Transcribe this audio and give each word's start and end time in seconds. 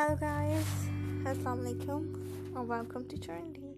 Hello 0.00 0.14
guys 0.20 0.68
السلام 1.26 1.58
علیکم 1.60 2.04
اور 2.56 2.64
ویلکم 2.68 3.02
ٹو 3.10 3.16
چرنڈی 3.16 3.72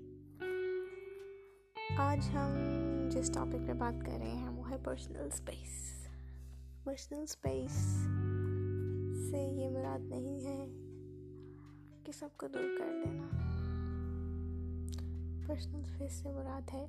آج 1.99 2.29
ہم 2.35 3.09
جس 3.11 3.31
ٹاپک 3.35 3.67
پہ 3.67 3.73
بات 3.73 3.95
کر 4.07 4.19
رہے 4.19 4.31
ہیں 4.31 4.49
وہ 4.49 4.71
ہے 4.71 4.77
پرسنل 4.85 5.27
اسپیس 5.27 6.05
پرسنل 6.85 7.23
اسپیس 7.23 7.73
سے 9.31 9.41
یہ 9.41 9.69
مراد 9.69 10.09
نہیں 10.11 10.47
ہے 10.47 10.67
کہ 12.05 12.13
سب 12.13 12.37
کو 12.37 12.49
دور 12.49 12.69
کر 12.79 13.03
دینا 13.05 13.29
پرسنل 15.47 15.81
اسپیس 15.81 16.13
سے 16.13 16.33
مراد 16.33 16.75
ہے 16.75 16.87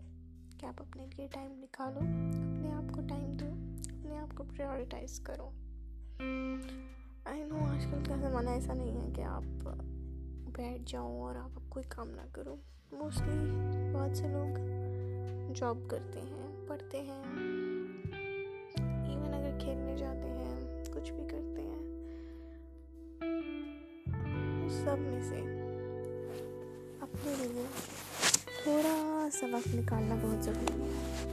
کہ 0.59 0.65
آپ 0.65 0.81
اپنے 0.81 1.07
لیے 1.17 1.27
ٹائم 1.33 1.51
نکالو 1.51 1.99
اپنے 1.99 2.71
آپ 2.71 2.93
کو 2.95 3.01
ٹائم 3.09 3.35
دو 3.37 3.49
اپنے 3.89 4.17
آپ 4.17 4.37
کو 4.37 4.43
پریورٹائز 4.43 5.19
کرو 5.19 5.49
آئی 7.25 7.43
نو، 7.43 7.55
آج 7.65 7.85
کل 7.91 8.03
کا 8.07 8.15
زمانہ 8.15 8.49
ایسا 8.49 8.73
نہیں 8.73 9.01
ہے 9.01 9.11
کہ 9.15 9.21
آپ 9.21 9.43
بیٹھ 10.55 10.83
جاؤں 10.85 11.21
اور 11.21 11.35
آپ 11.35 11.49
اب 11.55 11.69
کوئی 11.69 11.85
کام 11.89 12.09
نہ 12.09 12.21
کرو۔ 12.31 12.55
موسٹلی 12.91 13.51
بہت 13.93 14.17
سے 14.17 14.27
لوگ 14.27 14.57
جاب 15.55 15.77
کرتے 15.89 16.19
ہیں، 16.19 16.67
پڑھتے 16.67 17.01
ہیں۔ 17.01 17.23
ایون 19.09 19.33
اگر 19.33 19.57
کھیلنے 19.59 19.97
جاتے 19.97 20.29
ہیں، 20.29 20.83
کچھ 20.93 21.11
بھی 21.11 21.23
کرتے 21.29 21.61
ہیں۔ 21.61 21.79
سب 24.69 24.97
میں 24.99 25.21
سے 25.29 25.39
اپنے 26.99 27.35
لیے 27.39 27.65
تھوڑا 28.63 29.27
سا 29.33 29.45
وقت 29.51 29.75
نکالنا 29.75 30.15
بہت 30.15 30.43
ضروری 30.43 30.81
ہے۔ 30.81 31.27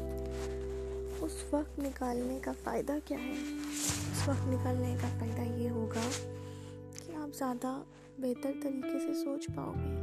اس 1.20 1.44
وقت 1.50 1.78
نکالنے 1.78 2.38
کا 2.42 2.52
فائدہ 2.64 2.92
کیا 3.04 3.18
ہے؟ 3.18 3.34
اس 4.20 4.28
وقت 4.28 4.48
نکلنے 4.48 4.96
کا 5.02 5.08
فائدہ 5.18 5.40
یہ 5.40 5.70
ہوگا 5.70 6.10
کہ 7.06 7.12
آپ 7.12 7.36
زیادہ 7.36 7.82
بہتر 8.18 8.52
طریقے 8.62 8.98
سے 8.98 9.24
سوچ 9.24 9.46
پاؤ 9.56 9.72
گے۔ 9.72 10.00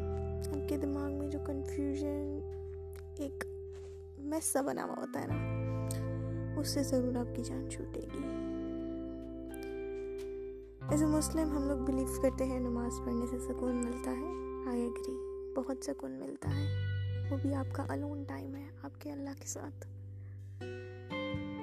آپ 0.47 0.69
کے 0.69 0.77
دماغ 0.77 1.11
میں 1.11 1.27
جو 1.27 1.39
کنفیوژن 1.45 2.39
ایک 3.17 3.43
میسا 4.17 4.61
بنا 4.61 4.83
ہوا 4.83 4.95
ہوتا 4.97 5.21
ہے 5.21 5.27
نا، 5.27 5.35
اس 6.59 6.67
سے 6.67 6.83
ضرور 6.83 7.15
آپ 7.15 7.35
کی 7.35 7.43
جان 7.43 7.69
چھوٹے 7.71 7.99
گی۔ 7.99 8.23
ایز 10.89 11.01
اے 11.01 11.09
مسلم 11.09 11.57
ہم 11.57 11.67
لوگ 11.67 11.77
بلیو 11.77 12.21
کرتے 12.21 12.45
ہیں 12.45 12.59
نماز 12.59 12.91
پڑھنے 13.05 13.25
سے 13.31 13.39
سکون 13.39 13.75
ملتا 13.75 14.11
ہے۔ 14.11 14.27
آئی 14.69 14.81
ایگری 14.81 15.15
بہت 15.55 15.85
سکون 15.85 16.11
ملتا 16.11 16.49
ہے۔ 16.49 16.65
وہ 17.31 17.37
بھی 17.37 17.53
آپ 17.53 17.75
کا 17.75 17.85
الون 17.89 18.23
ٹائم 18.23 18.55
ہے، 18.55 18.65
آپ 18.81 19.01
کے 19.01 19.11
اللہ 19.11 19.29
کے 19.39 19.47
ساتھ۔ 19.47 19.96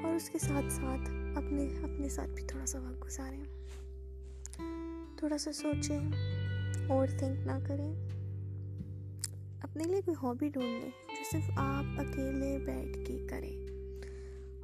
اور 0.05 0.14
اس 0.14 0.30
کے 0.30 0.38
ساتھ 0.38 0.72
ساتھ 0.72 1.10
اپنے 1.36 1.69
اپنے 1.83 2.08
ساتھ 2.08 2.30
بھی 2.30 2.42
تھوڑا 2.47 2.66
سا 2.66 2.78
وقت 2.78 3.05
گزاریں۔ 3.05 3.44
تھوڑا 5.16 5.38
سا 5.38 5.52
سوچیں 5.52 5.98
اور 6.88 7.06
تھنک 7.06 7.47
نہ 7.47 7.52
کریں۔ 7.66 8.08
اپنے 9.60 9.84
لیے 9.84 10.00
کوئی 10.00 10.14
ہابی 10.22 10.48
ڈھونڈ 10.48 10.69
لیں 10.69 10.91
جو 11.08 11.25
صرف 11.32 11.50
آپ 11.56 12.00
اکیلے 12.00 12.58
بیٹھ 12.58 12.98
کے 13.06 13.27
کریں 13.30 13.66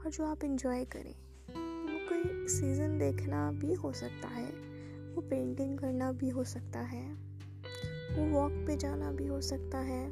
اور 0.03 0.11
جو 0.13 0.25
آپ 0.25 0.37
انجوائے 0.43 0.85
کریں۔ 0.89 1.13
وہ 1.57 2.09
کوئی 2.09 2.49
سیزن 2.49 3.01
دیکھنا 3.01 3.51
بھی 3.51 3.75
ہو 3.83 3.93
سکتا 3.93 4.29
ہے، 4.35 4.51
وہ 5.15 5.21
پینٹنگ 5.29 5.77
کرنا 5.77 6.11
بھی 6.11 6.33
ہو 6.33 6.45
سکتا 6.45 6.93
ہے، 6.93 7.13
وہ 8.17 8.31
واک 8.31 8.53
پہ 8.67 8.77
جانا 8.77 9.11
بھی 9.11 9.29
ہو 9.29 9.41
سکتا 9.41 9.87
ہے، 9.87 10.09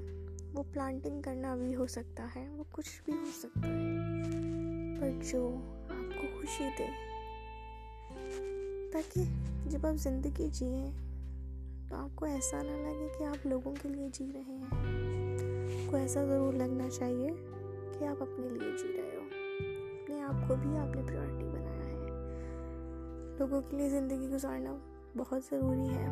وہ 0.55 0.63
پلانٹنگ 0.73 1.23
کرنا 1.23 1.57
بھی 1.57 1.75
ہو 1.75 1.87
سکتا 1.87 2.29
ہے، 2.37 2.49
وہ 2.49 2.65
کچھ 2.73 3.03
بھی 3.05 3.13
ہو 3.13 3.31
سکتا 3.43 3.69
ہے۔ 3.69 4.48
پر 5.01 5.11
جو 5.31 5.55
آپ 5.91 6.21
کو 6.21 6.27
خوشی 6.37 6.65
دے۔ 6.79 6.87
تاکہ 8.93 9.23
جب 9.67 9.87
آپ 9.87 9.95
زندگی 9.95 10.49
جئیں 10.53 10.91
تو 11.89 11.97
آپ 11.97 12.09
کو 12.15 12.25
ایسا 12.25 12.63
نہ 12.63 12.71
لگے 12.71 13.09
کہ 13.19 13.25
آپ 13.25 13.47
لوگوں 13.47 13.75
کے 13.83 13.89
لیے 13.89 14.09
جی 14.13 14.31
رہے 14.35 14.41
ہیں۔ 14.41 14.67
کو 15.91 15.97
ایسا 15.97 16.25
ضرور 16.25 16.53
لگنا 16.53 16.91
چاہیے 16.91 17.31
کہ 17.99 18.05
آپ 18.05 18.23
اپنے 18.23 18.49
لیے 18.49 18.71
جی 18.83 18.89
رہے 18.97 19.17
ہو۔ 19.17 19.23
اپنے 20.03 20.23
آپ 20.23 20.49
کو 20.49 20.55
بھی 20.55 20.79
آپ 20.79 20.97
نے 20.97 21.03
پریورٹی 21.07 21.45
بنایا 21.45 21.85
ہے۔ 21.85 22.09
لوگوں 23.39 23.63
کے 23.63 23.77
لیے 23.77 23.89
زندگی 23.89 24.29
گزارنا 24.33 24.77
بہت 25.17 25.43
ضروری 25.51 25.89
ہے۔ 25.89 26.07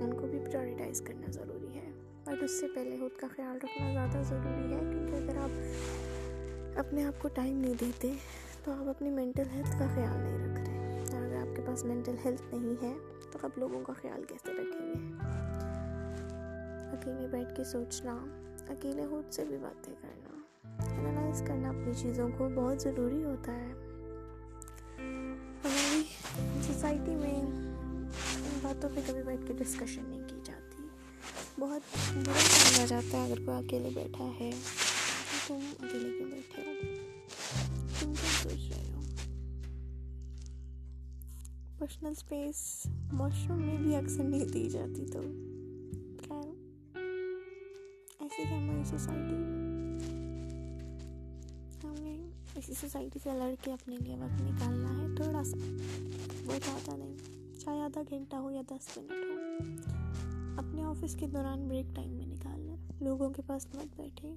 ان 0.00 0.14
کو 0.20 0.26
بھی 0.26 0.38
پریورٹائز 0.38 1.00
کرنا 1.00 1.30
ضروری 1.30 1.74
ہے۔ 1.74 1.90
بٹ 2.24 2.42
اس 2.42 2.60
سے 2.60 2.66
پہلے 2.74 2.96
خود 3.00 3.20
کا 3.20 3.26
خیال 3.36 3.56
رکھنا 3.56 3.92
زیادہ 3.92 4.22
ضروری 4.22 4.74
ہے، 4.74 4.80
کیونکہ 4.80 5.14
اگر 5.14 5.36
آپ 5.36 5.50
اپنے 6.76 7.04
آپ 7.04 7.22
کو 7.22 7.28
ٹائم 7.28 7.56
نہیں 7.56 7.74
دیتے، 7.80 8.12
تو 8.64 8.72
آپ 8.72 8.88
اپنی 8.88 9.10
مینٹل 9.10 9.42
ہیلتھ 9.54 9.78
کا 9.78 9.86
خیال 9.94 10.18
نہیں 10.18 10.38
رکھ 10.38 10.60
رہے۔ 10.60 11.04
اور 11.12 11.22
اگر 11.22 11.36
آپ 11.36 11.56
کے 11.56 11.62
پاس 11.66 11.84
مینٹل 11.84 12.14
ہیلتھ 12.24 12.54
نہیں 12.54 12.82
ہے، 12.82 12.94
تو 13.32 13.38
آپ 13.42 13.58
لوگوں 13.58 13.84
کا 13.84 13.92
خیال 13.92 14.24
کیسے 14.24 14.52
رکھیں 14.52 14.86
گے؟ 14.86 15.14
اکیلے 16.92 17.28
بیٹھ 17.28 17.56
کے 17.56 17.64
سوچنا، 17.64 18.24
اکیلے 18.68 19.02
خود 19.10 19.32
سے 19.32 19.44
بھی 19.44 19.56
باتیں 19.56 19.94
کرنا 20.02 20.26
انالائز 20.94 21.42
کرنا 21.46 21.68
اپنی 21.68 21.94
چیزوں 21.94 22.28
کو 22.38 22.48
بہت 22.54 22.82
ضروری 22.82 23.24
ہوتا 23.24 23.52
ہے۔ 23.52 23.72
ہماری 25.64 26.02
سوسائٹی 26.62 27.14
میں 27.14 27.40
ان 27.40 28.58
باتوں 28.62 28.90
پہ 28.94 29.00
کبھی 29.06 29.22
بیٹھ 29.22 29.40
کے 29.46 29.54
ڈسکشن 29.58 30.02
نہیں 30.08 30.28
کی 30.28 30.36
جاتی۔ 30.44 30.88
بہت 31.58 31.80
برا 32.14 32.38
سمجھا 32.38 32.86
جاتا 32.86 33.18
ہے 33.18 33.24
اگر 33.24 33.46
کوئی 33.46 33.58
اکیلے 33.58 33.88
بیٹھا 33.94 34.30
ہے۔ 34.40 34.50
تم 35.46 35.58
اکیلے 35.80 36.10
کیوں 36.10 36.30
بیٹھے 36.30 36.62
ہو 36.62 36.72
تم 38.00 38.12
سوچ 38.14 38.70
رہے 38.70 38.90
ہو 38.92 39.00
پرسنل 41.78 42.10
اسپیس 42.10 42.86
واش 43.12 43.46
روم 43.48 43.60
میں 43.62 43.76
بھی 43.76 43.94
اکثر 43.96 44.24
نہیں 44.24 44.44
دی 44.44 44.68
جاتی 44.68 45.06
تو 45.12 45.20
خیر 46.28 46.48
ایسی 48.20 48.42
ہے 48.42 48.56
ہماری 48.56 48.84
سوسائٹی 48.84 49.36
ہمیں 51.84 52.26
اسی 52.56 52.74
سوسائٹی 52.74 53.18
سے 53.22 53.38
لڑ 53.38 53.54
کے 53.64 53.72
اپنے 53.72 53.96
لیے 54.00 54.16
وقت 54.16 54.42
نکالنا 54.42 54.98
ہے 55.02 55.14
تھوڑا 55.16 55.44
سا 55.44 55.56
وہ 56.46 56.58
زیادہ 56.66 56.96
نہیں 56.96 57.16
چاہے 57.60 57.80
آدھا 57.80 58.02
گھنٹہ 58.10 58.36
ہو 58.36 58.50
یا 58.50 58.62
دس 58.70 58.96
منٹ 58.96 59.10
ہو 59.10 59.94
اپنے 60.58 60.84
آفس 60.84 61.16
کے 61.16 61.26
دوران 61.26 61.68
بریک 61.68 61.96
ٹائم 61.96 62.10
میں 62.10 62.26
نکالنا 62.26 62.74
لوگوں 63.00 63.30
کے 63.30 63.42
پاس 63.46 63.66
مت 63.74 63.96
بیٹھے 63.96 64.34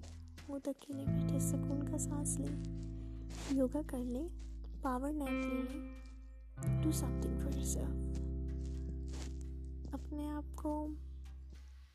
خود 0.49 0.67
اکیلے 0.67 1.03
بیٹھے 1.05 1.39
سکون 1.39 1.91
کا 1.91 1.97
سانس 1.97 2.39
لیں 2.39 2.63
یوگا 3.51 3.81
کر 3.87 3.97
لیں 3.97 4.27
پاور 4.81 5.11
نیپ 5.11 5.29
لے 5.29 5.61
لیں 5.71 6.83
do 6.83 6.91
some 6.91 7.19
thing 7.21 7.37
for 7.37 7.57
your 7.57 7.91
اپنے 9.93 10.29
آپ 10.29 10.43
کو 10.55 10.87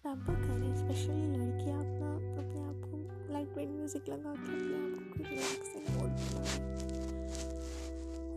پیمپر 0.02 0.34
کریں 0.34 0.72
اسپیشلی 0.72 1.36
لڑکیاں 1.36 1.78
اپنا، 1.78 2.14
اپنے 2.16 2.64
آپ 2.64 2.90
کو 2.90 3.08
لائٹ 3.32 3.56
ویٹ 3.56 3.68
میوزک 3.68 4.08
لگا 4.08 4.34
کے 4.46 4.52
اپنے 4.52 4.76
آپ 4.76 5.18
کو 5.18 5.24
ریلیکسنگ 5.30 5.84
موڈ 5.94 6.10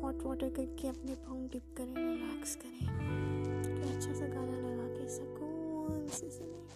ہاٹ 0.04 0.26
واٹر 0.26 0.50
کر 0.56 0.66
کے 0.76 0.90
اپنے 0.90 1.16
پاؤں 1.26 1.48
ڈپ 1.52 1.78
کریں 1.78 1.96
ریلیکس 1.96 2.56
کریں 2.56 2.88
اچھا 3.98 4.14
سا 4.14 4.26
گانا 4.28 4.68
لگا 4.68 4.94
کے 4.98 5.08
سکون 5.08 6.08
سے 6.12 6.30
سنیں۔ 6.30 6.68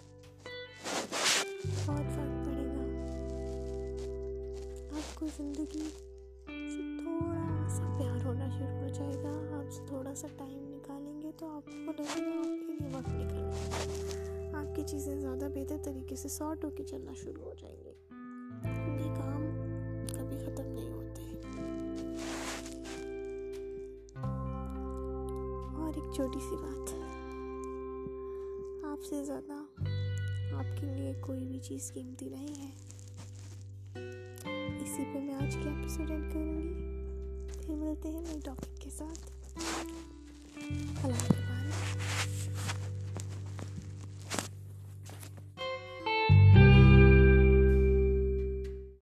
بہت 1.85 2.15
فائدہ 2.15 2.30
کو 5.21 5.27
زندگی 5.37 5.89
سے 6.47 7.03
تھوڑا 7.03 7.67
سا 7.69 7.95
پیار 7.99 8.25
ہونا 8.25 8.49
شروع 8.49 8.81
ہو 8.81 8.87
جائے 8.93 9.23
گا۔ 9.23 9.57
آپ 9.57 9.71
سے 9.71 9.81
تھوڑا 9.87 10.15
سا 10.15 10.27
ٹائم 10.37 10.75
نکالیں 10.75 11.21
گے 11.21 11.31
تو 11.37 11.47
آپ 11.57 11.65
کو 11.65 12.01
لگے 12.01 12.25
گا 12.25 12.39
آپ 12.39 12.67
کے 12.67 12.73
لیے 12.73 12.95
وقت 12.95 13.09
نکل 13.09 13.37
رہا 13.37 14.59
آپ 14.59 14.75
کی 14.75 14.83
چیزیں 14.87 15.21
زیادہ 15.21 15.47
بہتر 15.55 15.77
طریقے 15.83 16.15
سے 16.15 16.27
سارٹ 16.27 16.65
ہو 16.65 16.69
کے 16.69 16.83
چلنا 16.83 17.13
شروع 17.13 17.43
ہو 17.43 17.53
جائیں 17.59 17.83
گے۔ 17.83 17.93
کیونکہ 18.63 19.03
کام 19.03 19.43
کبھی 20.07 20.37
ختم 20.45 20.63
نہیں 20.63 20.89
ہوتے۔ 20.89 21.23
اور 25.75 25.91
ایک 25.95 26.13
چھوٹی 26.15 26.39
سی 26.39 26.55
بات۔ 26.55 26.93
آپ 28.85 29.03
سے 29.03 29.23
زیادہ 29.23 29.53
آپ 30.55 30.81
کے 30.81 30.87
لیے 30.87 31.13
کوئی 31.21 31.45
بھی 31.45 31.59
چیز 31.59 31.91
قیمتی 31.93 32.29
نہیں 32.29 32.61
ہے۔ 32.61 32.90
اسی 34.81 35.03
پہ 35.13 35.19
میں 35.19 35.33
آج 35.33 35.53
کی 35.53 35.69
ایپیسوڈ 35.69 36.11
اینڈ 36.11 36.33
کروں 36.33 36.61
گی۔ 36.61 36.73
پھر 37.65 37.75
ملتے 37.75 38.09
ہیں 38.09 38.21
نئے 38.21 38.39
ٹاپک 38.43 38.81
کے 38.81 38.89
ساتھ۔ 38.89 39.31
اللہ 41.05 41.40